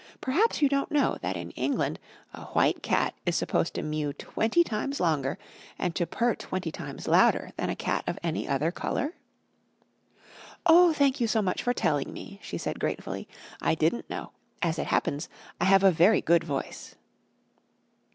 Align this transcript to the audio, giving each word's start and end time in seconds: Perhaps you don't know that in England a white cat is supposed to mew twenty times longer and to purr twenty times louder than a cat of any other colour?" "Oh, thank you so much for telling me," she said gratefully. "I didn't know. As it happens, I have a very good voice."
Perhaps 0.19 0.63
you 0.63 0.67
don't 0.67 0.89
know 0.89 1.19
that 1.21 1.37
in 1.37 1.51
England 1.51 1.99
a 2.33 2.45
white 2.53 2.81
cat 2.81 3.13
is 3.23 3.35
supposed 3.35 3.75
to 3.75 3.83
mew 3.83 4.13
twenty 4.13 4.63
times 4.63 4.99
longer 4.99 5.37
and 5.77 5.93
to 5.93 6.07
purr 6.07 6.33
twenty 6.33 6.71
times 6.71 7.07
louder 7.07 7.51
than 7.55 7.69
a 7.69 7.75
cat 7.75 8.03
of 8.07 8.17
any 8.23 8.47
other 8.47 8.71
colour?" 8.71 9.13
"Oh, 10.65 10.91
thank 10.91 11.19
you 11.21 11.27
so 11.27 11.43
much 11.43 11.61
for 11.61 11.71
telling 11.75 12.11
me," 12.13 12.39
she 12.41 12.57
said 12.57 12.79
gratefully. 12.79 13.27
"I 13.61 13.75
didn't 13.75 14.09
know. 14.09 14.31
As 14.63 14.79
it 14.79 14.87
happens, 14.87 15.29
I 15.59 15.65
have 15.65 15.83
a 15.83 15.91
very 15.91 16.21
good 16.21 16.43
voice." 16.43 16.95